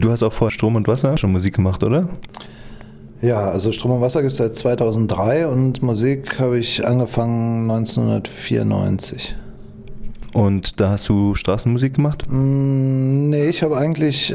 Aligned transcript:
Du 0.00 0.10
hast 0.10 0.22
auch 0.22 0.32
vor 0.32 0.50
Strom 0.50 0.76
und 0.76 0.88
Wasser 0.88 1.18
schon 1.18 1.30
Musik 1.30 1.56
gemacht, 1.56 1.84
oder? 1.84 2.08
Ja, 3.20 3.50
also 3.50 3.70
Strom 3.70 3.92
und 3.92 4.00
Wasser 4.00 4.22
gibt 4.22 4.32
es 4.32 4.38
seit 4.38 4.56
2003 4.56 5.46
und 5.46 5.82
Musik 5.82 6.40
habe 6.40 6.58
ich 6.58 6.86
angefangen 6.86 7.70
1994. 7.70 9.36
Und 10.32 10.80
da 10.80 10.92
hast 10.92 11.06
du 11.10 11.34
Straßenmusik 11.34 11.94
gemacht? 11.94 12.24
Mm, 12.30 13.28
nee, 13.28 13.50
ich 13.50 13.62
habe 13.62 13.76
eigentlich 13.76 14.34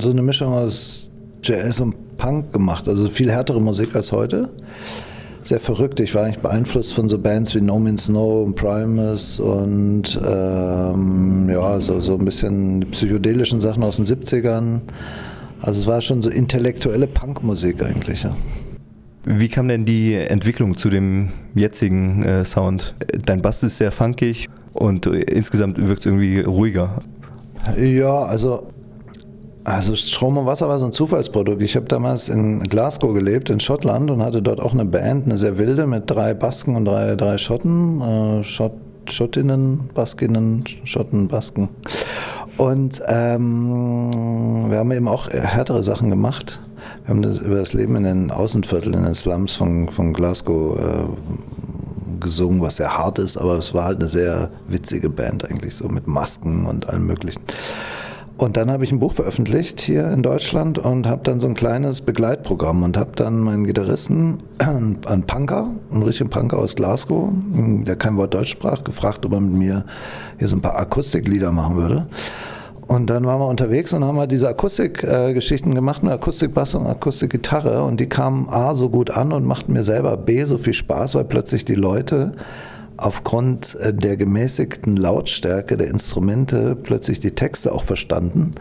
so 0.00 0.10
eine 0.10 0.20
Mischung 0.20 0.52
aus 0.52 1.10
Jazz 1.42 1.80
und 1.80 2.18
Punk 2.18 2.52
gemacht, 2.52 2.86
also 2.86 3.08
viel 3.08 3.30
härtere 3.30 3.60
Musik 3.62 3.96
als 3.96 4.12
heute. 4.12 4.50
Sehr 5.42 5.60
verrückt. 5.60 6.00
Ich 6.00 6.14
war 6.14 6.24
eigentlich 6.24 6.38
beeinflusst 6.38 6.92
von 6.92 7.08
so 7.08 7.18
Bands 7.18 7.54
wie 7.54 7.60
No 7.60 7.78
Means 7.78 8.08
No 8.08 8.42
und 8.42 8.54
Primus 8.54 9.40
und 9.40 10.20
ähm, 10.24 11.48
ja, 11.50 11.80
so, 11.80 12.00
so 12.00 12.18
ein 12.18 12.24
bisschen 12.24 12.86
psychedelischen 12.90 13.60
Sachen 13.60 13.82
aus 13.82 13.96
den 13.96 14.04
70ern. 14.04 14.80
Also 15.60 15.80
es 15.80 15.86
war 15.86 16.00
schon 16.00 16.22
so 16.22 16.30
intellektuelle 16.30 17.06
Punkmusik 17.06 17.82
eigentlich. 17.82 18.22
Ja. 18.22 18.34
Wie 19.24 19.48
kam 19.48 19.68
denn 19.68 19.84
die 19.84 20.14
Entwicklung 20.14 20.78
zu 20.78 20.88
dem 20.88 21.28
jetzigen 21.54 22.22
äh, 22.22 22.44
Sound? 22.44 22.94
Dein 23.26 23.42
Bass 23.42 23.62
ist 23.62 23.76
sehr 23.76 23.92
funkig 23.92 24.48
und 24.72 25.06
äh, 25.06 25.20
insgesamt 25.20 25.78
wirkt 25.86 26.00
es 26.00 26.06
irgendwie 26.06 26.40
ruhiger. 26.40 27.02
Ja, 27.78 28.22
also, 28.22 28.68
also 29.64 29.94
Strom 29.94 30.38
und 30.38 30.46
Wasser 30.46 30.68
war 30.68 30.78
so 30.78 30.86
ein 30.86 30.92
Zufallsprodukt. 30.92 31.62
Ich 31.62 31.76
habe 31.76 31.86
damals 31.86 32.28
in 32.28 32.60
Glasgow 32.60 33.12
gelebt, 33.12 33.50
in 33.50 33.60
Schottland 33.60 34.10
und 34.10 34.22
hatte 34.22 34.42
dort 34.42 34.60
auch 34.60 34.72
eine 34.72 34.84
Band, 34.84 35.26
eine 35.26 35.38
sehr 35.38 35.58
wilde 35.58 35.86
mit 35.86 36.04
drei 36.06 36.34
Basken 36.34 36.76
und 36.76 36.86
drei, 36.86 37.14
drei 37.14 37.36
Schotten. 37.38 38.00
Äh, 38.00 38.44
Schott, 38.44 38.72
Schottinnen, 39.08 39.90
Baskinnen, 39.94 40.64
Schotten, 40.84 41.28
Basken. 41.28 41.68
Und 42.56 43.02
ähm, 43.06 44.70
wir 44.70 44.78
haben 44.78 44.92
eben 44.92 45.08
auch 45.08 45.28
härtere 45.30 45.82
Sachen 45.82 46.10
gemacht. 46.10 46.60
Wir 47.04 47.14
haben 47.14 47.22
das 47.22 47.38
über 47.38 47.56
das 47.56 47.72
Leben 47.72 47.96
in 47.96 48.04
den 48.04 48.30
Außenvierteln, 48.30 48.94
in 48.94 49.04
den 49.04 49.14
Slums 49.14 49.54
von, 49.54 49.88
von 49.88 50.12
Glasgow 50.12 50.78
äh, 50.78 52.20
gesungen, 52.20 52.60
was 52.60 52.76
sehr 52.76 52.96
hart 52.96 53.18
ist, 53.18 53.36
aber 53.36 53.54
es 53.54 53.74
war 53.74 53.84
halt 53.84 54.00
eine 54.00 54.08
sehr 54.08 54.50
witzige 54.68 55.08
Band 55.08 55.48
eigentlich, 55.50 55.74
so 55.74 55.88
mit 55.88 56.06
Masken 56.06 56.66
und 56.66 56.88
allem 56.88 57.06
möglichen. 57.06 57.40
Und 58.40 58.56
dann 58.56 58.70
habe 58.70 58.84
ich 58.84 58.90
ein 58.90 59.00
Buch 59.00 59.12
veröffentlicht 59.12 59.82
hier 59.82 60.10
in 60.10 60.22
Deutschland 60.22 60.78
und 60.78 61.06
habe 61.06 61.20
dann 61.24 61.40
so 61.40 61.46
ein 61.46 61.52
kleines 61.52 62.00
Begleitprogramm 62.00 62.82
und 62.82 62.96
habe 62.96 63.10
dann 63.14 63.40
meinen 63.40 63.64
Gitarristen, 63.64 64.38
einen 64.58 65.26
Punker, 65.26 65.68
einen 65.92 66.02
richtigen 66.02 66.30
Punker 66.30 66.56
aus 66.56 66.74
Glasgow, 66.74 67.28
der 67.34 67.96
kein 67.96 68.16
Wort 68.16 68.32
Deutsch 68.32 68.48
sprach, 68.48 68.82
gefragt, 68.82 69.26
ob 69.26 69.34
er 69.34 69.40
mit 69.40 69.52
mir 69.52 69.84
hier 70.38 70.48
so 70.48 70.56
ein 70.56 70.62
paar 70.62 70.78
Akustiklieder 70.78 71.52
machen 71.52 71.76
würde. 71.76 72.06
Und 72.86 73.10
dann 73.10 73.26
waren 73.26 73.40
wir 73.40 73.46
unterwegs 73.46 73.92
und 73.92 74.04
haben 74.04 74.18
halt 74.18 74.32
diese 74.32 74.48
Akustikgeschichten 74.48 75.72
äh, 75.72 75.74
gemacht, 75.74 76.00
eine 76.02 76.12
Akustikbass 76.12 76.74
und 76.74 76.86
Akustikgitarre. 76.86 77.84
Und 77.84 78.00
die 78.00 78.08
kamen 78.08 78.48
A 78.48 78.74
so 78.74 78.88
gut 78.88 79.10
an 79.10 79.34
und 79.34 79.44
machten 79.44 79.74
mir 79.74 79.84
selber 79.84 80.16
B 80.16 80.44
so 80.44 80.56
viel 80.56 80.72
Spaß, 80.72 81.14
weil 81.14 81.24
plötzlich 81.24 81.66
die 81.66 81.74
Leute 81.74 82.32
aufgrund 83.00 83.76
äh, 83.76 83.92
der 83.94 84.16
gemäßigten 84.16 84.96
Lautstärke 84.96 85.76
der 85.76 85.88
Instrumente 85.88 86.76
plötzlich 86.76 87.20
die 87.20 87.32
Texte 87.32 87.72
auch 87.72 87.84
verstanden. 87.84 88.54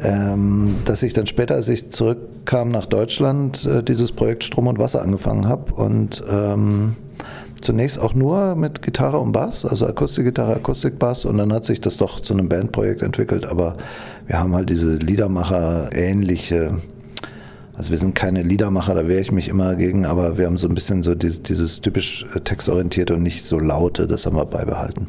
Ähm, 0.00 0.76
dass 0.86 1.02
ich 1.02 1.12
dann 1.12 1.26
später, 1.26 1.54
als 1.54 1.68
ich 1.68 1.90
zurückkam 1.90 2.70
nach 2.70 2.86
Deutschland, 2.86 3.66
äh, 3.66 3.82
dieses 3.82 4.10
Projekt 4.10 4.42
Strom 4.42 4.66
und 4.66 4.78
Wasser 4.78 5.02
angefangen 5.02 5.46
habe 5.46 5.74
und 5.74 6.22
ähm, 6.30 6.96
zunächst 7.60 8.00
auch 8.00 8.14
nur 8.14 8.54
mit 8.56 8.82
Gitarre 8.82 9.18
und 9.18 9.32
Bass, 9.32 9.64
also 9.64 9.86
Akustikgitarre, 9.86 10.56
Akustikbass 10.56 11.24
und 11.24 11.36
dann 11.36 11.52
hat 11.52 11.66
sich 11.66 11.80
das 11.80 11.98
doch 11.98 12.20
zu 12.20 12.32
einem 12.32 12.48
Bandprojekt 12.48 13.02
entwickelt, 13.02 13.44
aber 13.44 13.76
wir 14.26 14.38
haben 14.38 14.54
halt 14.54 14.70
diese 14.70 14.96
Liedermacher 14.96 15.90
ähnliche 15.92 16.78
also 17.74 17.90
wir 17.90 17.98
sind 17.98 18.14
keine 18.14 18.42
Liedermacher, 18.42 18.94
da 18.94 19.08
wehre 19.08 19.20
ich 19.20 19.32
mich 19.32 19.48
immer 19.48 19.74
gegen, 19.76 20.04
aber 20.04 20.36
wir 20.36 20.46
haben 20.46 20.58
so 20.58 20.68
ein 20.68 20.74
bisschen 20.74 21.02
so 21.02 21.14
dieses, 21.14 21.42
dieses 21.42 21.80
typisch 21.80 22.26
äh, 22.34 22.40
textorientierte 22.40 23.14
und 23.14 23.22
nicht 23.22 23.44
so 23.44 23.58
laute, 23.58 24.06
das 24.06 24.26
haben 24.26 24.36
wir 24.36 24.44
beibehalten. 24.44 25.06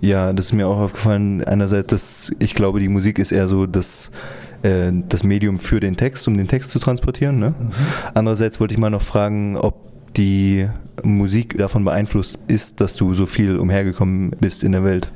Ja, 0.00 0.32
das 0.32 0.46
ist 0.46 0.52
mir 0.52 0.68
auch 0.68 0.78
aufgefallen. 0.78 1.42
Einerseits, 1.42 1.88
dass 1.88 2.32
ich 2.38 2.54
glaube, 2.54 2.78
die 2.78 2.88
Musik 2.88 3.18
ist 3.18 3.32
eher 3.32 3.48
so 3.48 3.66
das, 3.66 4.12
äh, 4.62 4.92
das 5.08 5.24
Medium 5.24 5.58
für 5.58 5.80
den 5.80 5.96
Text, 5.96 6.28
um 6.28 6.36
den 6.36 6.46
Text 6.46 6.70
zu 6.70 6.78
transportieren. 6.78 7.40
Ne? 7.40 7.54
Mhm. 7.58 7.72
Andererseits 8.14 8.60
wollte 8.60 8.74
ich 8.74 8.78
mal 8.78 8.90
noch 8.90 9.02
fragen, 9.02 9.56
ob 9.56 9.74
die 10.16 10.68
Musik 11.02 11.58
davon 11.58 11.84
beeinflusst 11.84 12.38
ist, 12.46 12.80
dass 12.80 12.94
du 12.94 13.14
so 13.14 13.26
viel 13.26 13.56
umhergekommen 13.56 14.30
bist 14.40 14.62
in 14.62 14.72
der 14.72 14.84
Welt? 14.84 15.10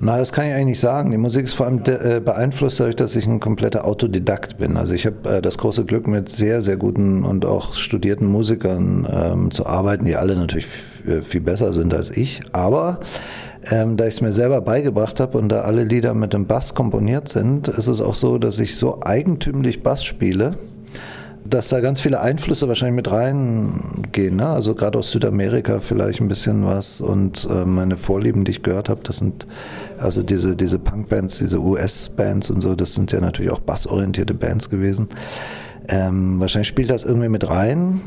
Na, 0.00 0.18
das 0.18 0.32
kann 0.32 0.46
ich 0.46 0.52
eigentlich 0.52 0.66
nicht 0.66 0.80
sagen. 0.80 1.10
Die 1.10 1.18
Musik 1.18 1.44
ist 1.44 1.54
vor 1.54 1.66
allem 1.66 1.82
äh, 1.86 2.20
beeinflusst 2.20 2.80
dadurch, 2.80 2.96
dass 2.96 3.14
ich 3.14 3.26
ein 3.26 3.40
kompletter 3.40 3.86
Autodidakt 3.86 4.58
bin. 4.58 4.76
Also 4.76 4.92
ich 4.92 5.06
habe 5.06 5.28
äh, 5.28 5.42
das 5.42 5.56
große 5.58 5.84
Glück, 5.84 6.06
mit 6.06 6.28
sehr, 6.28 6.62
sehr 6.62 6.76
guten 6.76 7.24
und 7.24 7.44
auch 7.46 7.74
studierten 7.74 8.26
Musikern 8.26 9.08
ähm, 9.10 9.50
zu 9.50 9.66
arbeiten, 9.66 10.04
die 10.04 10.16
alle 10.16 10.36
natürlich 10.36 10.66
viel 10.66 11.42
besser 11.42 11.72
sind 11.74 11.92
als 11.92 12.10
ich. 12.10 12.40
Aber 12.52 13.00
ähm, 13.70 13.96
da 13.96 14.06
ich 14.06 14.14
es 14.14 14.20
mir 14.20 14.32
selber 14.32 14.60
beigebracht 14.60 15.20
habe 15.20 15.38
und 15.38 15.48
da 15.48 15.60
alle 15.60 15.84
Lieder 15.84 16.14
mit 16.14 16.32
dem 16.32 16.46
Bass 16.46 16.74
komponiert 16.74 17.28
sind, 17.28 17.68
ist 17.68 17.86
es 17.86 18.00
auch 18.00 18.14
so, 18.14 18.38
dass 18.38 18.58
ich 18.58 18.76
so 18.76 19.00
eigentümlich 19.02 19.82
Bass 19.82 20.04
spiele, 20.04 20.56
dass 21.48 21.68
da 21.68 21.80
ganz 21.80 22.00
viele 22.00 22.20
Einflüsse 22.20 22.68
wahrscheinlich 22.68 22.96
mit 22.96 23.10
reingehen. 23.10 24.36
Ne? 24.36 24.46
Also 24.46 24.74
gerade 24.74 24.98
aus 24.98 25.10
Südamerika 25.10 25.80
vielleicht 25.80 26.20
ein 26.20 26.28
bisschen 26.28 26.64
was. 26.64 27.00
Und 27.00 27.46
äh, 27.50 27.66
meine 27.66 27.96
Vorlieben, 27.96 28.44
die 28.44 28.52
ich 28.52 28.62
gehört 28.62 28.88
habe, 28.88 29.02
das 29.04 29.18
sind 29.18 29.46
also 29.98 30.22
diese, 30.22 30.56
diese 30.56 30.78
Punkbands, 30.78 31.38
diese 31.38 31.60
US-Bands 31.60 32.50
und 32.50 32.62
so, 32.62 32.74
das 32.74 32.94
sind 32.94 33.12
ja 33.12 33.20
natürlich 33.20 33.52
auch 33.52 33.60
bassorientierte 33.60 34.34
Bands 34.34 34.70
gewesen. 34.70 35.08
Ähm, 35.88 36.40
wahrscheinlich 36.40 36.68
spielt 36.68 36.88
das 36.88 37.04
irgendwie 37.04 37.28
mit 37.28 37.48
rein, 37.48 38.00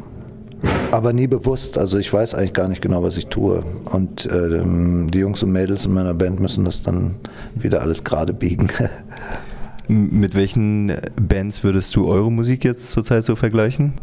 aber 0.92 1.14
nie 1.14 1.28
bewusst. 1.28 1.78
Also 1.78 2.00
ich 2.00 2.12
weiß 2.12 2.34
eigentlich 2.34 2.54
gar 2.54 2.68
nicht 2.68 2.82
genau, 2.82 3.04
was 3.04 3.18
ich 3.18 3.28
tue. 3.28 3.64
Und 3.92 4.26
äh, 4.26 4.64
die 5.12 5.20
Jungs 5.20 5.44
und 5.44 5.52
Mädels 5.52 5.86
in 5.86 5.94
meiner 5.94 6.16
Band 6.16 6.40
müssen 6.40 6.66
das 6.66 6.82
dann 6.82 7.16
wieder 7.54 7.82
alles 7.82 8.04
gerade 8.04 8.34
biegen. 8.34 8.70
Mit 9.88 10.36
welchen 10.36 10.94
Bands 11.16 11.64
würdest 11.64 11.96
du 11.96 12.08
eure 12.08 12.32
Musik 12.32 12.64
jetzt 12.64 12.92
zurzeit 12.92 13.24
so 13.24 13.36
vergleichen? 13.36 13.94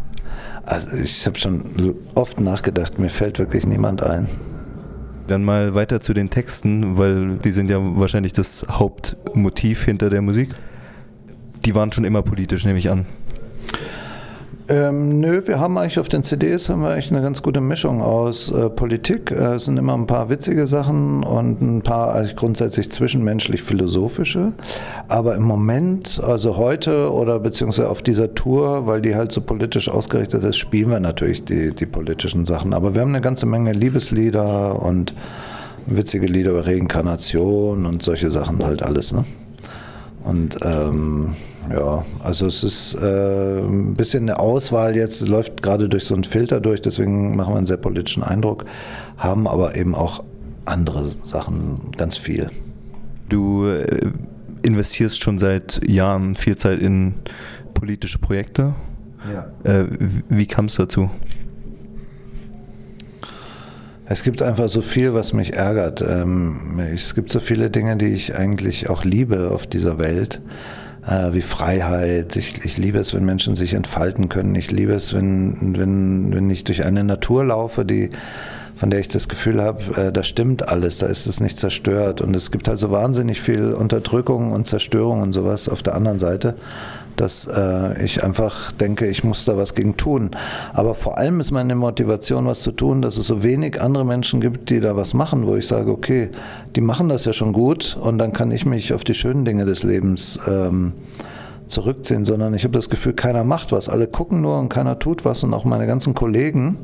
Also 0.65 0.97
ich 0.97 1.27
habe 1.27 1.39
schon 1.39 1.95
oft 2.15 2.41
nachgedacht, 2.41 2.99
mir 2.99 3.11
fällt 3.11 3.39
wirklich 3.39 3.67
niemand 3.67 4.03
ein. 4.03 4.27
Dann 5.27 5.45
mal 5.45 5.75
weiter 5.75 6.01
zu 6.01 6.15
den 6.15 6.31
Texten, 6.31 6.99
weil 6.99 7.37
die 7.37 7.53
sind 7.53 7.71
ja 7.71 7.79
wahrscheinlich 7.81 8.33
das 8.33 8.67
Hauptmotiv 8.71 9.85
hinter 9.85 10.11
der 10.11 10.23
Musik. 10.23 10.55
Die 11.65 11.75
waren 11.75 11.93
schon 11.93 12.05
immer 12.05 12.23
politisch, 12.23 12.65
nehme 12.65 12.79
ich 12.79 12.91
an. 12.91 13.07
Ähm, 14.67 15.21
nö, 15.21 15.43
wir 15.47 15.61
haben 15.61 15.77
eigentlich 15.77 15.99
auf 15.99 16.09
den 16.09 16.23
CDs 16.23 16.71
haben 16.71 16.81
wir 16.81 16.89
eigentlich 16.89 17.11
eine 17.11 17.21
ganz 17.21 17.43
gute 17.43 17.61
Mischung 17.61 18.01
aus 18.01 18.51
äh, 18.51 18.71
Politik. 18.71 19.31
Äh, 19.31 19.57
es 19.57 19.67
sind 19.67 19.77
immer 19.77 19.93
ein 19.93 20.07
paar 20.07 20.31
witzige 20.31 20.67
Sachen 20.67 21.23
und 21.23 21.61
ein 21.61 21.83
paar 21.83 22.15
eigentlich 22.15 22.35
grundsätzlich 22.35 22.91
zwischenmenschlich 22.91 23.63
philosophische. 23.63 24.53
Aber 25.09 25.35
im 25.35 25.43
Moment, 25.43 26.19
also 26.27 26.57
heute 26.57 27.13
oder 27.13 27.41
beziehungsweise 27.41 27.91
auf 27.91 28.03
dieser 28.03 28.35
Tour, 28.35 28.87
weil 28.87 29.03
die 29.03 29.15
halt 29.15 29.33
so 29.33 29.43
politisch 29.43 29.91
ausgerichtet 29.91 30.43
ist, 30.45 30.57
spielen 30.57 30.89
wir 30.89 31.01
natürlich 31.01 31.45
die, 31.45 31.75
die 31.75 31.87
politischen 31.87 32.47
Sachen. 32.47 32.73
Aber 32.73 32.95
wir 32.95 33.03
haben 33.03 33.11
eine 33.11 33.21
ganze 33.21 33.45
Menge 33.45 33.73
Liebeslieder 33.73 34.81
und 34.83 35.15
witzige 35.87 36.27
Lieder 36.27 36.53
über 36.53 36.67
Reinkarnation 36.67 37.85
und 37.85 38.03
solche 38.03 38.31
Sachen 38.31 38.65
halt 38.65 38.83
alles. 38.83 39.13
Ne? 39.13 39.27
Und 40.25 40.59
ähm, 40.63 41.35
ja, 41.71 42.05
also 42.23 42.47
es 42.47 42.65
ist 42.65 42.95
äh, 42.95 43.61
ein 43.61 43.95
bisschen 43.95 44.25
eine 44.25 44.39
Auswahl 44.39 44.97
jetzt, 44.97 45.29
läuft 45.29 45.63
gerade 45.63 45.89
durch 45.89 46.05
so 46.05 46.15
einen 46.15 46.25
Filter 46.25 46.61
durch, 46.61 46.81
deswegen 46.81 47.37
machen 47.37 47.53
wir 47.53 47.59
einen 47.59 47.67
sehr 47.67 47.77
politischen 47.77 48.23
Eindruck, 48.23 48.65
haben 49.19 49.47
aber 49.47 49.77
eben 49.77 49.95
auch 49.95 50.25
andere 50.65 51.07
Sachen 51.23 51.93
ganz 51.97 52.17
viel. 52.17 52.49
Du 53.29 53.67
äh, 53.67 54.13
investierst 54.63 55.23
schon 55.23 55.39
seit 55.39 55.87
Jahren 55.87 56.37
viel 56.37 56.57
Zeit 56.57 56.81
in 56.81 57.15
politische 57.75 58.19
Projekte. 58.19 58.75
Ja. 59.31 59.71
Äh, 59.71 59.87
wie 60.29 60.47
kam 60.47 60.67
es 60.67 60.77
dazu? 60.77 61.11
Es 64.07 64.23
gibt 64.23 64.43
einfach 64.43 64.69
so 64.69 64.83
viel, 64.83 65.15
was 65.15 65.33
mich 65.33 65.55
ärgert. 65.55 66.05
Ähm, 66.07 66.79
es 66.93 67.15
gibt 67.15 67.31
so 67.31 67.41
viele 67.41 67.71
Dinge, 67.71 67.97
die 67.97 68.09
ich 68.09 68.37
eigentlich 68.37 68.91
auch 68.91 69.05
liebe 69.05 69.51
auf 69.51 69.67
dieser 69.67 69.99
Welt 69.99 70.43
äh, 71.07 71.33
wie 71.33 71.41
Freiheit. 71.41 72.37
Ich, 72.37 72.65
ich 72.65 72.77
liebe 72.77 72.99
es, 72.99 73.15
wenn 73.15 73.25
Menschen 73.25 73.55
sich 73.55 73.73
entfalten 73.73 74.29
können. 74.29 74.55
Ich 74.55 74.71
liebe 74.71 74.93
es, 74.93 75.15
wenn, 75.15 75.75
wenn, 75.79 76.35
wenn 76.35 76.51
ich 76.51 76.65
durch 76.65 76.85
eine 76.85 77.03
Natur 77.03 77.45
laufe, 77.45 77.85
die 77.85 78.11
von 78.77 78.91
der 78.91 78.99
ich 78.99 79.09
das 79.09 79.29
Gefühl 79.29 79.63
habe, 79.63 79.83
äh, 79.97 80.13
da 80.13 80.23
stimmt 80.23 80.69
alles, 80.69 80.99
da 80.99 81.07
ist 81.07 81.27
es 81.27 81.41
nicht 81.41 81.57
zerstört. 81.57 82.21
Und 82.21 82.35
es 82.35 82.51
gibt 82.51 82.69
halt 82.69 82.79
so 82.79 82.91
wahnsinnig 82.91 83.41
viel 83.41 83.73
Unterdrückung 83.73 84.53
und 84.53 84.67
Zerstörung 84.67 85.23
und 85.23 85.33
sowas 85.33 85.69
auf 85.69 85.83
der 85.83 85.95
anderen 85.95 86.19
Seite 86.19 86.55
dass 87.17 87.47
äh, 87.47 88.05
ich 88.05 88.25
einfach 88.25 88.73
denke, 88.73 89.07
ich 89.07 89.25
muss 89.25 89.45
da 89.45 89.57
was 89.57 89.75
gegen 89.75 89.97
tun. 89.97 90.31
Aber 90.73 90.95
vor 90.95 91.19
allem 91.19 91.41
ist 91.41 91.51
meine 91.51 91.75
Motivation, 91.75 92.47
was 92.47 92.63
zu 92.63 92.73
tun, 92.73 93.03
dass 93.03 93.17
es 93.17 93.27
so 93.27 93.43
wenig 93.43 93.81
andere 93.81 94.05
Menschen 94.05 94.41
gibt, 94.41 94.71
die 94.71 94.81
da 94.81 94.97
was 94.97 95.15
machen, 95.15 95.47
wo 95.47 95.57
ich 95.57 95.67
sage, 95.67 95.91
okay, 95.91 96.31
die 96.77 96.81
machen 96.81 97.09
das 97.09 97.25
ja 97.25 97.33
schon 97.33 97.53
gut 97.53 97.97
und 98.01 98.19
dann 98.19 98.33
kann 98.33 98.53
ich 98.53 98.67
mich 98.67 98.93
auf 98.93 99.05
die 99.05 99.15
schönen 99.15 99.45
Dinge 99.45 99.65
des 99.65 99.83
Lebens 99.83 100.41
ähm, 100.49 100.93
zurückziehen, 101.69 102.25
sondern 102.25 102.55
ich 102.55 102.65
habe 102.65 102.73
das 102.73 102.91
Gefühl, 102.91 103.15
keiner 103.15 103.45
macht 103.45 103.73
was. 103.73 103.89
Alle 103.89 104.07
gucken 104.07 104.41
nur 104.41 104.59
und 104.59 104.69
keiner 104.69 104.99
tut 104.99 105.25
was. 105.25 105.43
Und 105.43 105.55
auch 105.55 105.65
meine 105.65 105.87
ganzen 105.87 106.15
Kollegen, 106.15 106.79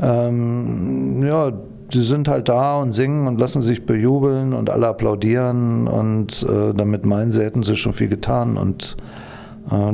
ähm, 0.00 1.24
ja, 1.24 1.52
die 1.92 2.02
sind 2.02 2.28
halt 2.28 2.48
da 2.48 2.76
und 2.76 2.92
singen 2.92 3.26
und 3.26 3.40
lassen 3.40 3.62
sich 3.62 3.84
bejubeln 3.84 4.52
und 4.52 4.70
alle 4.70 4.86
applaudieren 4.86 5.88
und 5.88 6.42
äh, 6.44 6.72
damit 6.74 7.04
meinen 7.04 7.30
sie, 7.30 7.42
hätten 7.42 7.62
sie 7.62 7.76
schon 7.76 7.92
viel 7.92 8.08
getan. 8.08 8.56
Und 8.56 8.96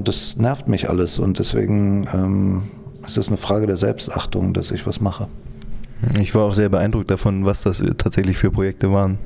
das 0.02 0.36
nervt 0.36 0.68
mich 0.68 0.88
alles. 0.88 1.18
Und 1.18 1.38
deswegen 1.38 2.08
ähm, 2.12 2.62
ist 3.06 3.16
es 3.16 3.28
eine 3.28 3.36
Frage 3.36 3.66
der 3.66 3.76
Selbstachtung, 3.76 4.52
dass 4.52 4.70
ich 4.70 4.86
was 4.86 5.00
mache. 5.00 5.28
Ich 6.20 6.34
war 6.34 6.44
auch 6.44 6.54
sehr 6.54 6.68
beeindruckt 6.68 7.10
davon, 7.10 7.46
was 7.46 7.62
das 7.62 7.82
tatsächlich 7.96 8.36
für 8.36 8.50
Projekte 8.50 8.92
waren. 8.92 9.18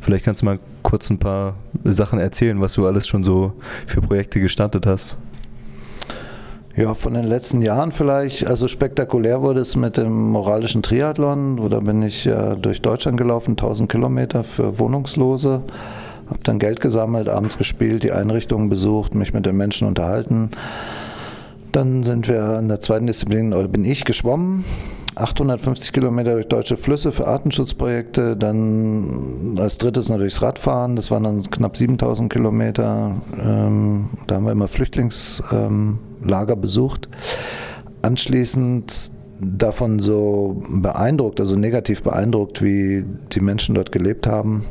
Vielleicht 0.00 0.24
kannst 0.24 0.42
du 0.42 0.46
mal 0.46 0.58
kurz 0.82 1.10
ein 1.10 1.18
paar 1.18 1.54
Sachen 1.84 2.18
erzählen, 2.18 2.60
was 2.60 2.74
du 2.74 2.86
alles 2.86 3.06
schon 3.06 3.24
so 3.24 3.52
für 3.86 4.00
Projekte 4.00 4.40
gestartet 4.40 4.86
hast. 4.86 5.16
Ja, 6.76 6.94
von 6.94 7.14
den 7.14 7.24
letzten 7.24 7.62
Jahren 7.62 7.92
vielleicht. 7.92 8.48
Also 8.48 8.66
spektakulär 8.66 9.42
wurde 9.42 9.60
es 9.60 9.76
mit 9.76 9.96
dem 9.96 10.30
moralischen 10.30 10.82
Triathlon. 10.82 11.70
Da 11.70 11.78
bin 11.80 12.02
ich 12.02 12.24
ja 12.24 12.56
durch 12.56 12.82
Deutschland 12.82 13.16
gelaufen, 13.16 13.52
1000 13.52 13.88
Kilometer 13.88 14.42
für 14.42 14.78
Wohnungslose. 14.78 15.62
Habe 16.28 16.40
dann 16.42 16.58
Geld 16.58 16.80
gesammelt, 16.80 17.28
abends 17.28 17.58
gespielt, 17.58 18.02
die 18.02 18.12
Einrichtungen 18.12 18.70
besucht, 18.70 19.14
mich 19.14 19.34
mit 19.34 19.46
den 19.46 19.56
Menschen 19.56 19.88
unterhalten. 19.88 20.50
Dann 21.72 22.02
sind 22.04 22.28
wir 22.28 22.58
in 22.58 22.68
der 22.68 22.80
zweiten 22.80 23.06
Disziplin, 23.06 23.52
oder 23.52 23.68
bin 23.68 23.84
ich 23.84 24.04
geschwommen, 24.04 24.64
850 25.16 25.92
Kilometer 25.92 26.32
durch 26.34 26.48
deutsche 26.48 26.76
Flüsse 26.76 27.12
für 27.12 27.26
Artenschutzprojekte, 27.26 28.36
dann 28.36 29.56
als 29.58 29.78
drittes 29.78 30.08
natürlich 30.08 30.34
das 30.34 30.42
Radfahren, 30.42 30.96
das 30.96 31.10
waren 31.10 31.24
dann 31.24 31.42
knapp 31.42 31.76
7000 31.76 32.32
Kilometer. 32.32 33.14
Ähm, 33.40 34.08
da 34.26 34.36
haben 34.36 34.44
wir 34.44 34.52
immer 34.52 34.68
Flüchtlingslager 34.68 36.54
ähm, 36.54 36.60
besucht. 36.60 37.08
Anschließend 38.02 39.12
davon 39.40 39.98
so 39.98 40.62
beeindruckt, 40.68 41.40
also 41.40 41.56
negativ 41.56 42.02
beeindruckt, 42.02 42.62
wie 42.62 43.04
die 43.32 43.40
Menschen 43.40 43.74
dort 43.74 43.92
gelebt 43.92 44.26
haben. 44.26 44.64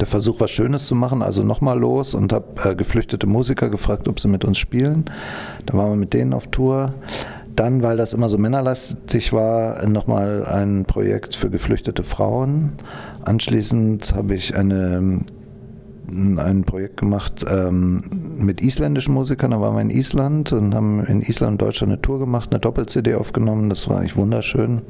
Der 0.00 0.06
Versuch, 0.06 0.40
was 0.40 0.50
Schönes 0.50 0.86
zu 0.86 0.94
machen, 0.94 1.20
also 1.20 1.42
nochmal 1.42 1.78
los 1.78 2.14
und 2.14 2.32
habe 2.32 2.70
äh, 2.70 2.74
geflüchtete 2.74 3.26
Musiker 3.26 3.68
gefragt, 3.68 4.08
ob 4.08 4.18
sie 4.18 4.28
mit 4.28 4.44
uns 4.44 4.58
spielen. 4.58 5.04
Da 5.66 5.74
waren 5.76 5.90
wir 5.90 5.96
mit 5.96 6.14
denen 6.14 6.32
auf 6.32 6.46
Tour. 6.46 6.92
Dann, 7.54 7.82
weil 7.82 7.98
das 7.98 8.14
immer 8.14 8.30
so 8.30 8.38
männerlastig 8.38 9.34
war, 9.34 9.86
nochmal 9.86 10.46
ein 10.46 10.86
Projekt 10.86 11.36
für 11.36 11.50
geflüchtete 11.50 12.04
Frauen. 12.04 12.72
Anschließend 13.22 14.14
habe 14.14 14.34
ich 14.34 14.56
eine, 14.56 15.20
ein 16.08 16.64
Projekt 16.64 16.96
gemacht 16.96 17.44
ähm, 17.46 18.02
mit 18.38 18.62
isländischen 18.62 19.12
Musikern. 19.12 19.50
Da 19.50 19.60
waren 19.60 19.74
wir 19.74 19.82
in 19.82 19.90
Island 19.90 20.52
und 20.52 20.74
haben 20.74 21.04
in 21.04 21.20
Island 21.20 21.52
und 21.52 21.62
Deutschland 21.62 21.92
eine 21.92 22.00
Tour 22.00 22.18
gemacht, 22.18 22.48
eine 22.50 22.60
Doppel-CD 22.60 23.14
aufgenommen. 23.14 23.68
Das 23.68 23.88
war 23.88 23.98
eigentlich 23.98 24.16
wunderschön. 24.16 24.80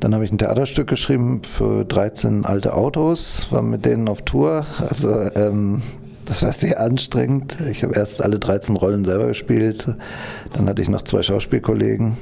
Dann 0.00 0.14
habe 0.14 0.24
ich 0.24 0.32
ein 0.32 0.38
Theaterstück 0.38 0.88
geschrieben 0.88 1.42
für 1.42 1.84
13 1.84 2.44
alte 2.44 2.74
Autos, 2.74 3.46
war 3.50 3.62
mit 3.62 3.86
denen 3.86 4.08
auf 4.08 4.22
Tour. 4.22 4.66
Also 4.78 5.10
ähm, 5.34 5.82
das 6.26 6.42
war 6.42 6.52
sehr 6.52 6.80
anstrengend. 6.80 7.56
Ich 7.70 7.82
habe 7.82 7.94
erst 7.94 8.22
alle 8.22 8.38
13 8.38 8.76
Rollen 8.76 9.04
selber 9.04 9.26
gespielt. 9.26 9.96
Dann 10.52 10.68
hatte 10.68 10.82
ich 10.82 10.88
noch 10.88 11.02
zwei 11.02 11.22
Schauspielkollegen. 11.22 12.16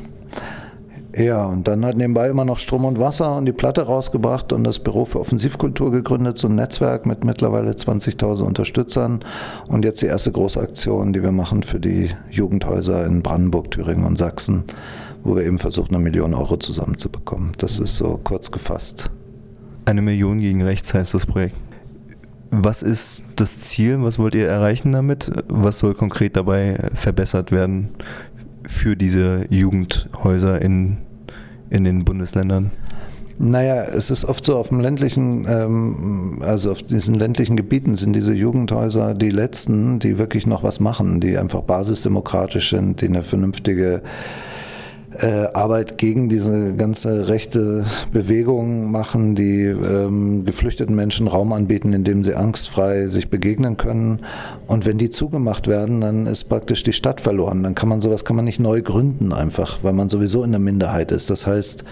Ja, 1.17 1.47
und 1.47 1.69
dann 1.69 1.85
hat 1.85 1.97
nebenbei 1.97 2.29
immer 2.29 2.45
noch 2.45 2.59
Strom 2.59 2.85
und 2.85 2.99
Wasser 2.99 3.37
und 3.37 3.47
die 3.47 3.53
Platte 3.53 3.83
rausgebracht 3.83 4.53
und 4.53 4.65
das 4.65 4.81
Büro 4.81 5.05
für 5.05 5.21
Offensivkultur 5.21 5.93
gegründet, 5.93 6.39
so 6.39 6.49
ein 6.49 6.57
Netzwerk 6.57 7.07
mit 7.07 7.25
mittlerweile 7.25 7.71
20.000 7.71 8.43
Unterstützern. 8.43 9.21
Und 9.69 9.85
jetzt 9.85 10.03
die 10.03 10.07
erste 10.07 10.33
große 10.33 10.61
Aktion, 10.61 11.13
die 11.13 11.23
wir 11.23 11.31
machen 11.31 11.63
für 11.63 11.79
die 11.79 12.11
Jugendhäuser 12.31 13.07
in 13.07 13.23
Brandenburg, 13.23 13.71
Thüringen 13.71 14.05
und 14.05 14.19
Sachsen, 14.19 14.65
wo 15.25 15.35
wir 15.35 15.45
eben 15.45 15.59
versuchen, 15.59 15.95
eine 15.95 16.05
Million 16.05 16.35
Euro 16.35 16.57
zusammenzubekommen. 16.57 17.53
Das 17.59 17.79
ist 17.79 17.97
so 17.97 18.21
kurz 18.23 18.51
gefasst. 18.51 19.11
Eine 19.87 20.03
Million 20.03 20.39
gegen 20.39 20.63
rechts 20.63 20.95
heißt 20.95 21.15
das 21.15 21.27
Projekt. 21.27 21.57
Was 22.51 22.83
ist 22.83 23.25
das 23.35 23.59
Ziel? 23.61 24.03
Was 24.03 24.19
wollt 24.19 24.35
ihr 24.35 24.47
erreichen 24.47 24.93
damit? 24.93 25.31
Was 25.49 25.81
soll 25.81 25.95
konkret 25.95 26.37
dabei 26.37 26.79
verbessert 26.95 27.51
werden 27.51 27.91
für 28.67 28.97
diese 28.97 29.47
Jugendhäuser 29.51 30.63
in, 30.63 30.99
in 31.71 31.85
den 31.85 32.05
Bundesländern? 32.05 32.71
Naja, 33.39 33.83
es 33.83 34.11
ist 34.11 34.25
oft 34.25 34.45
so 34.45 34.57
auf 34.57 34.69
dem 34.69 34.79
ländlichen, 34.79 35.47
ähm, 35.49 36.39
also 36.43 36.71
auf 36.71 36.83
diesen 36.85 37.15
ländlichen 37.17 37.57
Gebieten 37.57 37.97
sind 37.97 38.15
diese 38.15 38.33
Jugendhäuser 38.33 39.15
die 39.15 39.31
letzten, 39.31 39.99
die 39.99 40.19
wirklich 40.19 40.47
noch 40.47 40.63
was 40.63 40.79
machen, 40.79 41.21
die 41.21 41.37
einfach 41.37 41.63
basisdemokratisch 41.63 42.71
sind, 42.71 43.01
die 43.01 43.09
eine 43.09 43.25
vernünftige 43.25 44.03
äh, 45.21 45.47
Arbeit 45.53 45.99
gegen 45.99 46.29
diese 46.29 46.75
ganze 46.75 47.29
rechte 47.29 47.85
Bewegung 48.13 48.91
machen, 48.91 49.35
die 49.35 49.65
ähm, 49.65 50.45
geflüchteten 50.45 50.95
Menschen 50.95 51.29
Raum 51.29 51.53
anbieten, 51.53 51.93
in 51.93 52.05
dem 52.05 52.25
sie 52.25 52.35
angstfrei 52.35 53.07
sich 53.07 53.31
begegnen 53.31 53.77
können. 53.77 54.21
Und 54.67 54.87
wenn 54.87 54.99
die 54.99 55.11
zugemacht 55.11 55.69
werden, 55.69 56.01
dann 56.01 56.27
ist 56.27 56.45
praktisch 56.45 56.83
die 56.83 56.93
Stadt 56.93 57.21
verloren. 57.21 57.63
Dann 57.63 57.75
kann 57.75 57.89
man 57.89 58.01
sowas 58.01 58.25
kann 58.25 58.37
man 58.37 58.45
nicht 58.45 58.61
neu 58.61 58.83
gründen 58.83 59.33
einfach, 59.33 59.79
weil 59.83 59.93
man 59.93 60.09
sowieso 60.09 60.43
in 60.43 60.51
der 60.51 60.61
Minderheit 60.61 61.13
ist. 61.13 61.31
Das 61.31 61.47
heißt, 61.47 61.85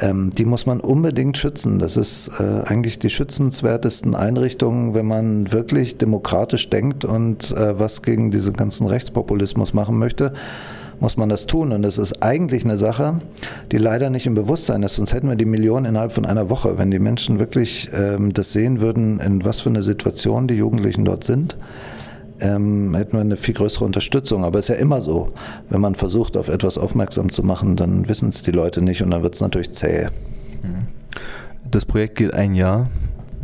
ähm, 0.00 0.32
die 0.36 0.44
muss 0.44 0.66
man 0.66 0.80
unbedingt 0.80 1.38
schützen. 1.38 1.78
Das 1.78 1.96
ist 1.96 2.30
äh, 2.40 2.62
eigentlich 2.64 2.98
die 2.98 3.10
schützenswertesten 3.10 4.14
Einrichtungen, 4.14 4.94
wenn 4.94 5.06
man 5.06 5.52
wirklich 5.52 5.98
demokratisch 5.98 6.68
denkt 6.70 7.04
und 7.04 7.52
äh, 7.52 7.78
was 7.78 8.02
gegen 8.02 8.30
diesen 8.30 8.54
ganzen 8.54 8.86
Rechtspopulismus 8.86 9.74
machen 9.74 9.98
möchte 9.98 10.32
muss 11.00 11.16
man 11.16 11.28
das 11.28 11.46
tun. 11.46 11.72
Und 11.72 11.82
das 11.82 11.98
ist 11.98 12.22
eigentlich 12.22 12.64
eine 12.64 12.78
Sache, 12.78 13.20
die 13.72 13.78
leider 13.78 14.10
nicht 14.10 14.26
im 14.26 14.34
Bewusstsein 14.34 14.82
ist. 14.82 14.96
Sonst 14.96 15.12
hätten 15.12 15.28
wir 15.28 15.36
die 15.36 15.44
Millionen 15.44 15.86
innerhalb 15.86 16.12
von 16.12 16.24
einer 16.24 16.50
Woche. 16.50 16.78
Wenn 16.78 16.90
die 16.90 16.98
Menschen 16.98 17.38
wirklich 17.38 17.90
ähm, 17.94 18.32
das 18.32 18.52
sehen 18.52 18.80
würden, 18.80 19.20
in 19.20 19.44
was 19.44 19.60
für 19.60 19.70
eine 19.70 19.82
Situation 19.82 20.48
die 20.48 20.54
Jugendlichen 20.54 21.04
dort 21.04 21.24
sind, 21.24 21.56
ähm, 22.40 22.94
hätten 22.94 23.12
wir 23.12 23.20
eine 23.20 23.36
viel 23.36 23.54
größere 23.54 23.84
Unterstützung. 23.84 24.44
Aber 24.44 24.58
es 24.58 24.68
ist 24.68 24.76
ja 24.76 24.80
immer 24.80 25.00
so, 25.00 25.32
wenn 25.70 25.80
man 25.80 25.94
versucht, 25.94 26.36
auf 26.36 26.48
etwas 26.48 26.78
aufmerksam 26.78 27.30
zu 27.30 27.42
machen, 27.42 27.76
dann 27.76 28.08
wissen 28.08 28.28
es 28.28 28.42
die 28.42 28.52
Leute 28.52 28.82
nicht 28.82 29.02
und 29.02 29.10
dann 29.10 29.22
wird 29.22 29.34
es 29.34 29.40
natürlich 29.40 29.72
zäh. 29.72 30.08
Das 31.70 31.84
Projekt 31.84 32.16
geht 32.16 32.34
ein 32.34 32.54
Jahr. 32.54 32.88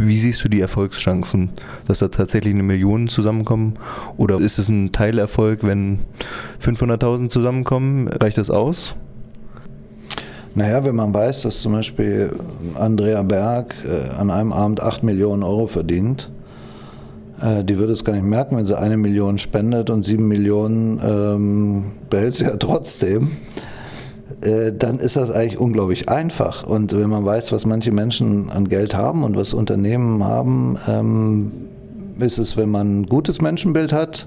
Wie 0.02 0.16
siehst 0.16 0.42
du 0.42 0.48
die 0.48 0.60
Erfolgschancen, 0.60 1.50
dass 1.86 1.98
da 1.98 2.08
tatsächlich 2.08 2.54
eine 2.54 2.62
Million 2.62 3.08
zusammenkommen? 3.08 3.74
Oder 4.16 4.40
ist 4.40 4.58
es 4.58 4.70
ein 4.70 4.92
Teilerfolg, 4.92 5.62
wenn 5.62 5.98
500.000 6.58 7.28
zusammenkommen? 7.28 8.08
Reicht 8.08 8.38
das 8.38 8.48
aus? 8.48 8.94
Naja, 10.54 10.82
wenn 10.84 10.96
man 10.96 11.12
weiß, 11.12 11.42
dass 11.42 11.60
zum 11.60 11.72
Beispiel 11.72 12.32
Andrea 12.76 13.22
Berg 13.22 13.74
äh, 13.86 14.08
an 14.14 14.30
einem 14.30 14.52
Abend 14.52 14.82
8 14.82 15.02
Millionen 15.02 15.42
Euro 15.42 15.66
verdient, 15.66 16.30
äh, 17.38 17.62
die 17.62 17.76
würde 17.76 17.92
es 17.92 18.02
gar 18.02 18.14
nicht 18.14 18.24
merken, 18.24 18.56
wenn 18.56 18.64
sie 18.64 18.78
eine 18.78 18.96
Million 18.96 19.36
spendet 19.36 19.90
und 19.90 20.02
7 20.02 20.26
Millionen 20.26 20.98
ähm, 21.04 21.84
behält 22.08 22.36
sie 22.36 22.44
ja 22.44 22.56
trotzdem. 22.56 23.32
Äh, 24.42 24.72
dann 24.72 24.98
ist 24.98 25.16
das 25.16 25.30
eigentlich 25.30 25.58
unglaublich 25.58 26.08
einfach. 26.08 26.66
Und 26.66 26.96
wenn 26.96 27.10
man 27.10 27.24
weiß, 27.24 27.52
was 27.52 27.66
manche 27.66 27.92
Menschen 27.92 28.50
an 28.50 28.68
Geld 28.68 28.94
haben 28.94 29.22
und 29.24 29.36
was 29.36 29.52
Unternehmen 29.52 30.24
haben, 30.24 30.78
ähm, 30.88 31.52
ist 32.18 32.38
es, 32.38 32.56
wenn 32.56 32.70
man 32.70 33.00
ein 33.00 33.06
gutes 33.06 33.40
Menschenbild 33.40 33.92
hat, 33.92 34.26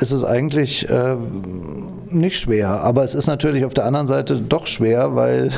ist 0.00 0.10
es 0.10 0.24
eigentlich 0.24 0.88
äh, 0.88 1.16
nicht 2.08 2.38
schwer. 2.38 2.68
Aber 2.68 3.04
es 3.04 3.14
ist 3.14 3.26
natürlich 3.26 3.64
auf 3.64 3.74
der 3.74 3.84
anderen 3.84 4.06
Seite 4.06 4.36
doch 4.36 4.66
schwer, 4.66 5.14
weil 5.14 5.50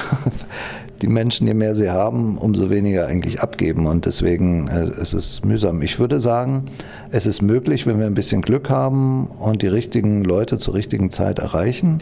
die 1.03 1.09
Menschen, 1.09 1.47
je 1.47 1.55
mehr 1.55 1.75
sie 1.75 1.91
haben, 1.91 2.37
umso 2.39 2.71
weniger 2.71 3.07
eigentlich 3.07 3.41
abgeben. 3.41 3.87
Und 3.87 4.07
deswegen 4.07 4.69
äh, 4.69 4.89
ist 5.01 5.13
es 5.13 5.45
mühsam. 5.45 5.81
Ich 5.83 5.99
würde 5.99 6.21
sagen, 6.21 6.65
es 7.11 7.27
ist 7.27 7.43
möglich, 7.43 7.87
wenn 7.87 7.99
wir 7.99 8.07
ein 8.07 8.15
bisschen 8.15 8.43
Glück 8.43 8.71
haben 8.71 9.27
und 9.27 9.63
die 9.63 9.69
richtigen 9.69 10.25
Leute 10.25 10.59
zur 10.59 10.75
richtigen 10.75 11.11
Zeit 11.11 11.39
erreichen. 11.39 12.01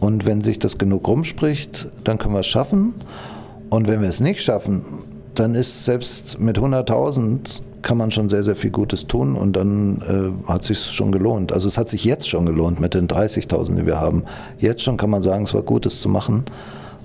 Und 0.00 0.26
wenn 0.26 0.40
sich 0.40 0.58
das 0.58 0.78
genug 0.78 1.06
rumspricht, 1.06 1.90
dann 2.04 2.18
können 2.18 2.34
wir 2.34 2.40
es 2.40 2.46
schaffen. 2.46 2.94
Und 3.68 3.86
wenn 3.86 4.00
wir 4.00 4.08
es 4.08 4.20
nicht 4.20 4.42
schaffen, 4.42 4.82
dann 5.34 5.54
ist 5.54 5.84
selbst 5.84 6.40
mit 6.40 6.58
100.000 6.58 7.62
kann 7.82 7.96
man 7.96 8.10
schon 8.10 8.28
sehr, 8.28 8.42
sehr 8.42 8.56
viel 8.56 8.70
Gutes 8.70 9.06
tun 9.06 9.36
und 9.36 9.56
dann 9.56 10.42
äh, 10.46 10.48
hat 10.48 10.64
sich 10.64 10.78
schon 10.78 11.12
gelohnt. 11.12 11.52
Also 11.52 11.68
es 11.68 11.78
hat 11.78 11.88
sich 11.88 12.04
jetzt 12.04 12.28
schon 12.28 12.44
gelohnt 12.46 12.80
mit 12.80 12.94
den 12.94 13.08
30.000, 13.08 13.76
die 13.76 13.86
wir 13.86 14.00
haben. 14.00 14.24
Jetzt 14.58 14.82
schon 14.82 14.96
kann 14.96 15.10
man 15.10 15.22
sagen, 15.22 15.44
es 15.44 15.54
war 15.54 15.62
Gutes 15.62 16.00
zu 16.00 16.08
machen. 16.08 16.44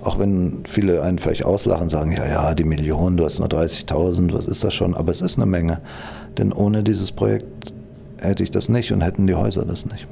Auch 0.02 0.18
wenn 0.18 0.60
viele 0.64 1.02
einen 1.02 1.18
vielleicht 1.18 1.44
auslachen, 1.44 1.88
sagen, 1.88 2.12
ja, 2.12 2.26
ja, 2.26 2.54
die 2.54 2.64
Millionen, 2.64 3.16
du 3.16 3.24
hast 3.24 3.38
nur 3.38 3.48
30.000, 3.48 4.32
was 4.32 4.46
ist 4.46 4.62
das 4.62 4.74
schon? 4.74 4.94
Aber 4.94 5.10
es 5.10 5.20
ist 5.20 5.38
eine 5.38 5.46
Menge. 5.46 5.78
Denn 6.38 6.52
ohne 6.52 6.82
dieses 6.82 7.10
Projekt 7.10 7.72
hätte 8.20 8.42
ich 8.42 8.50
das 8.50 8.68
nicht 8.68 8.92
und 8.92 9.00
hätten 9.00 9.26
die 9.26 9.34
Häuser 9.34 9.64
das 9.64 9.86
nicht. 9.86 10.06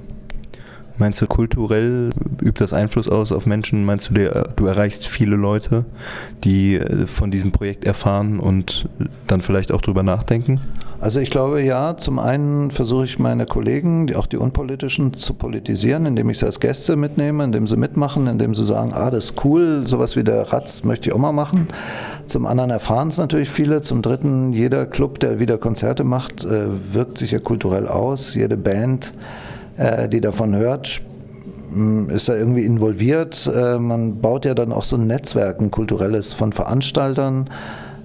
Meinst 0.97 1.21
du, 1.21 1.27
kulturell 1.27 2.11
übt 2.45 2.63
das 2.63 2.73
Einfluss 2.73 3.09
aus 3.09 3.33
auf 3.33 3.47
Menschen? 3.47 3.85
Meinst 3.85 4.11
du, 4.11 4.47
du 4.57 4.67
erreichst 4.67 5.07
viele 5.07 5.37
Leute, 5.37 5.85
die 6.45 6.77
äh, 6.77 7.07
von 7.07 7.31
diesem 7.31 7.53
Projekt 7.53 7.85
erfahren 7.85 8.39
und 8.39 8.89
dann 9.27 9.41
vielleicht 9.41 9.73
auch 9.73 9.81
drüber 9.81 10.03
nachdenken? 10.03 10.61
Also 11.05 11.21
ich 11.21 11.29
glaube 11.29 11.61
ja, 11.63 11.99
zum 11.99 12.19
einen 12.19 12.71
versuche 12.71 13.05
ich 13.05 13.19
meine 13.19 13.45
Kollegen, 13.45 14.07
die, 14.07 14.17
auch 14.17 14.25
die 14.25 14.39
unpolitischen, 14.39 15.13
zu 15.13 15.35
politisieren, 15.35 16.07
indem 16.07 16.31
ich 16.31 16.39
sie 16.39 16.47
als 16.47 16.61
Gäste 16.61 16.97
mitnehme, 16.97 17.45
indem 17.45 17.67
sie 17.67 17.77
mitmachen, 17.77 18.27
indem 18.27 18.55
sie 18.55 18.65
sagen, 18.65 18.93
ah, 18.95 19.11
das 19.11 19.27
ist 19.27 19.45
cool, 19.45 19.87
sowas 19.87 20.17
wie 20.17 20.25
der 20.25 20.51
Ratz 20.51 20.83
möchte 20.83 21.11
ich 21.11 21.15
auch 21.15 21.19
mal 21.19 21.33
machen. 21.33 21.69
Zum 22.27 22.47
anderen 22.47 22.71
erfahren 22.71 23.09
es 23.09 23.19
natürlich 23.19 23.51
viele. 23.51 23.83
Zum 23.83 24.01
dritten, 24.01 24.55
jeder 24.55 24.87
Club, 24.87 25.21
der 25.21 25.39
wieder 25.39 25.59
Konzerte 25.59 26.05
macht, 26.05 26.45
äh, 26.45 26.69
wirkt 26.93 27.19
sich 27.19 27.33
ja 27.33 27.39
kulturell 27.39 27.87
aus. 27.87 28.35
Jede 28.35 28.57
Band, 28.57 29.13
äh, 29.77 30.09
die 30.09 30.23
davon 30.23 30.55
hört, 30.57 31.03
ist 32.09 32.29
da 32.29 32.37
irgendwie 32.37 32.65
involviert. 32.65 33.51
Äh, 33.53 33.79
man 33.79 34.21
baut 34.21 34.45
ja 34.45 34.55
dann 34.55 34.73
auch 34.73 34.85
so 34.85 34.97
ein 34.97 35.07
Netzwerk, 35.07 35.61
ein 35.61 35.71
kulturelles 35.71 36.33
von 36.33 36.53
Veranstaltern 36.53 37.49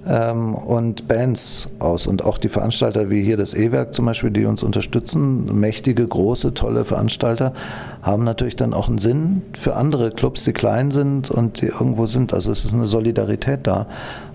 ähm, 0.06 0.54
und 0.54 1.08
Bands 1.08 1.68
aus. 1.78 2.06
Und 2.06 2.24
auch 2.24 2.38
die 2.38 2.48
Veranstalter 2.48 3.10
wie 3.10 3.22
hier 3.22 3.36
das 3.36 3.54
E-Werk 3.54 3.94
zum 3.94 4.06
Beispiel, 4.06 4.30
die 4.30 4.44
uns 4.44 4.62
unterstützen, 4.62 5.58
mächtige, 5.58 6.06
große, 6.06 6.54
tolle 6.54 6.84
Veranstalter, 6.84 7.52
haben 8.02 8.24
natürlich 8.24 8.56
dann 8.56 8.72
auch 8.72 8.88
einen 8.88 8.98
Sinn 8.98 9.42
für 9.58 9.76
andere 9.76 10.10
Clubs, 10.10 10.44
die 10.44 10.52
klein 10.52 10.90
sind 10.90 11.30
und 11.30 11.60
die 11.60 11.66
irgendwo 11.66 12.06
sind. 12.06 12.32
Also 12.32 12.50
es 12.50 12.64
ist 12.64 12.74
eine 12.74 12.86
Solidarität 12.86 13.66
da. 13.66 13.86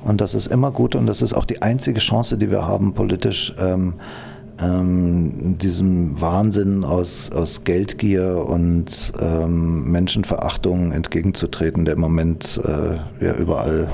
Und 0.04 0.22
das 0.22 0.34
ist 0.36 0.48
immer 0.48 0.72
gut 0.72 0.96
und 0.96 1.08
das 1.08 1.22
ist 1.22 1.34
auch 1.34 1.46
die 1.46 1.62
einzige 1.62 2.00
Chance, 2.00 2.38
die 2.38 2.52
wir 2.52 2.68
haben 2.68 2.94
politisch. 2.94 3.56
Ähm, 3.60 3.96
ähm, 4.60 5.58
diesem 5.58 6.20
Wahnsinn 6.20 6.84
aus, 6.84 7.32
aus 7.32 7.64
Geldgier 7.64 8.46
und 8.48 9.12
ähm, 9.20 9.92
Menschenverachtung 9.92 10.92
entgegenzutreten, 10.92 11.86
der 11.86 11.96
im 11.96 12.02
Moment 12.02 12.60
äh, 12.64 13.26
ja 13.26 13.36
überall 13.36 13.90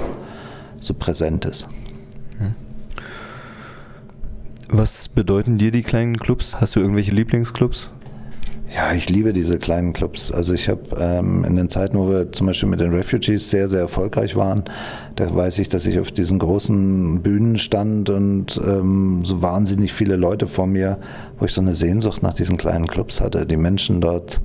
so 0.80 0.94
präsent 0.94 1.46
ist. 1.46 1.68
Hm. 2.38 2.54
Was 4.70 5.10
bedeuten 5.10 5.58
dir 5.58 5.72
die 5.72 5.84
kleinen 5.84 6.18
Clubs? 6.18 6.60
Hast 6.60 6.76
du 6.76 6.80
irgendwelche 6.80 7.12
Lieblingsclubs? 7.12 7.92
Ja, 8.74 8.94
ich 8.94 9.10
liebe 9.10 9.34
diese 9.34 9.60
kleinen 9.60 9.92
Clubs. 9.92 10.32
Also 10.32 10.54
ich 10.54 10.70
habe 10.70 10.82
ähm, 10.98 11.44
in 11.44 11.58
den 11.58 11.68
Zeiten, 11.68 11.98
wo 11.98 12.10
wir 12.10 12.32
zum 12.32 12.48
Beispiel 12.48 12.70
mit 12.70 12.80
den 12.80 12.94
Refugees 12.94 13.50
sehr, 13.50 13.68
sehr 13.68 13.82
erfolgreich 13.82 14.38
waren, 14.38 14.64
da 15.18 15.36
weiß 15.36 15.60
ich, 15.60 15.68
dass 15.68 15.86
ich 15.86 16.00
auf 16.00 16.12
diesen 16.12 16.40
großen 16.40 17.22
Bühnen 17.22 17.58
stand 17.58 18.10
und 18.10 18.62
ähm, 18.66 19.24
so 19.26 19.42
wahnsinnig 19.42 19.92
viele 19.92 20.16
Leute 20.16 20.48
vor 20.48 20.68
mir, 20.68 21.00
wo 21.38 21.46
ich 21.46 21.52
so 21.52 21.60
eine 21.60 21.74
Sehnsucht 21.74 22.24
nach 22.24 22.34
diesen 22.34 22.56
kleinen 22.56 22.88
Clubs 22.88 23.20
hatte. 23.20 23.46
Die 23.46 23.58
Menschen 23.58 24.00
dort 24.00 24.40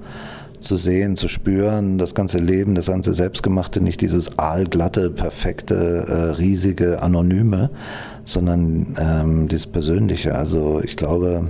zu 0.59 0.75
sehen, 0.75 1.15
zu 1.15 1.29
spüren, 1.29 1.97
das 1.97 2.17
ganze 2.17 2.39
Leben, 2.39 2.75
das 2.75 2.87
ganze 2.87 3.15
Selbstgemachte, 3.15 3.81
nicht 3.81 4.01
dieses 4.01 4.41
aalglatte, 4.41 5.11
perfekte, 5.11 5.75
äh, 5.77 6.15
riesige, 6.33 7.01
anonyme, 7.01 7.71
sondern 8.25 8.97
ähm, 8.99 9.47
dieses 9.47 9.69
Persönliche. 9.69 10.35
Also 10.35 10.81
ich 10.83 10.97
glaube, 10.97 11.47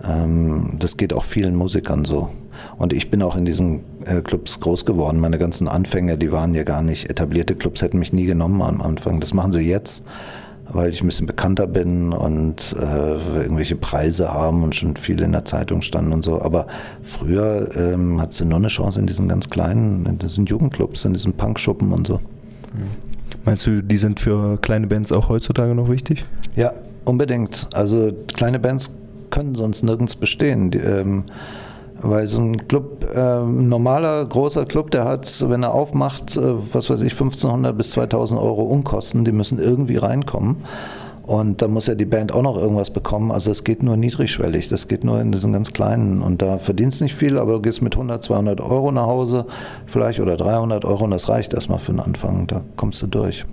das 0.00 0.96
geht 0.96 1.12
auch 1.12 1.24
vielen 1.24 1.56
Musikern 1.56 2.04
so. 2.04 2.28
Und 2.78 2.92
ich 2.92 3.10
bin 3.10 3.22
auch 3.22 3.36
in 3.36 3.44
diesen 3.44 3.80
äh, 4.04 4.20
Clubs 4.20 4.60
groß 4.60 4.84
geworden. 4.84 5.20
Meine 5.20 5.38
ganzen 5.38 5.68
Anfänge, 5.68 6.16
die 6.18 6.32
waren 6.32 6.54
ja 6.54 6.62
gar 6.62 6.82
nicht 6.82 7.10
etablierte 7.10 7.54
Clubs, 7.54 7.82
hätten 7.82 7.98
mich 7.98 8.12
nie 8.12 8.26
genommen 8.26 8.62
am 8.62 8.80
Anfang. 8.82 9.20
Das 9.20 9.34
machen 9.34 9.52
sie 9.52 9.62
jetzt 9.62 10.04
weil 10.72 10.90
ich 10.90 11.00
ein 11.00 11.06
bisschen 11.06 11.26
bekannter 11.26 11.66
bin 11.66 12.12
und 12.12 12.74
äh, 12.78 13.42
irgendwelche 13.42 13.76
Preise 13.76 14.32
haben 14.32 14.62
und 14.64 14.74
schon 14.74 14.96
viel 14.96 15.20
in 15.20 15.32
der 15.32 15.44
Zeitung 15.44 15.82
standen 15.82 16.12
und 16.12 16.24
so. 16.24 16.40
Aber 16.42 16.66
früher 17.02 17.70
ähm, 17.76 18.20
hat 18.20 18.32
sie 18.34 18.44
nur 18.44 18.58
eine 18.58 18.68
Chance 18.68 18.98
in 18.98 19.06
diesen 19.06 19.28
ganz 19.28 19.48
kleinen, 19.48 20.04
in 20.06 20.18
diesen 20.18 20.46
Jugendclubs, 20.46 21.04
in 21.04 21.12
diesen 21.12 21.34
Punkschuppen 21.34 21.92
und 21.92 22.06
so. 22.06 22.20
Meinst 23.44 23.66
du, 23.66 23.82
die 23.82 23.96
sind 23.96 24.18
für 24.18 24.58
kleine 24.58 24.86
Bands 24.86 25.12
auch 25.12 25.28
heutzutage 25.28 25.74
noch 25.74 25.88
wichtig? 25.88 26.24
Ja, 26.56 26.72
unbedingt. 27.04 27.68
Also 27.72 28.12
kleine 28.36 28.58
Bands 28.58 28.90
können 29.30 29.54
sonst 29.54 29.82
nirgends 29.82 30.16
bestehen. 30.16 30.70
Die, 30.70 30.78
ähm, 30.78 31.24
weil 32.02 32.28
so 32.28 32.40
ein 32.40 32.68
Club, 32.68 33.06
äh, 33.14 33.40
normaler 33.40 34.24
großer 34.26 34.66
Club, 34.66 34.90
der 34.90 35.04
hat, 35.04 35.44
wenn 35.48 35.62
er 35.62 35.72
aufmacht, 35.72 36.36
äh, 36.36 36.40
was 36.74 36.90
weiß 36.90 37.00
ich, 37.02 37.12
1500 37.12 37.76
bis 37.76 37.92
2000 37.92 38.40
Euro 38.40 38.64
Unkosten, 38.64 39.24
die 39.24 39.32
müssen 39.32 39.58
irgendwie 39.58 39.96
reinkommen. 39.96 40.56
Und 41.26 41.60
da 41.60 41.66
muss 41.66 41.88
ja 41.88 41.96
die 41.96 42.04
Band 42.04 42.32
auch 42.32 42.42
noch 42.42 42.56
irgendwas 42.56 42.90
bekommen. 42.90 43.32
Also 43.32 43.50
es 43.50 43.64
geht 43.64 43.82
nur 43.82 43.96
niedrigschwellig, 43.96 44.68
das 44.68 44.86
geht 44.86 45.02
nur 45.02 45.20
in 45.20 45.32
diesen 45.32 45.52
ganz 45.52 45.72
kleinen. 45.72 46.22
Und 46.22 46.40
da 46.40 46.58
verdienst 46.58 47.00
nicht 47.00 47.16
viel, 47.16 47.38
aber 47.38 47.54
du 47.54 47.62
gehst 47.62 47.82
mit 47.82 47.94
100, 47.94 48.22
200 48.22 48.60
Euro 48.60 48.92
nach 48.92 49.06
Hause 49.06 49.46
vielleicht 49.86 50.20
oder 50.20 50.36
300 50.36 50.84
Euro 50.84 51.04
und 51.04 51.10
das 51.10 51.28
reicht 51.28 51.52
erstmal 51.52 51.80
für 51.80 51.92
den 51.92 52.00
Anfang. 52.00 52.46
Da 52.46 52.62
kommst 52.76 53.02
du 53.02 53.08
durch. 53.08 53.44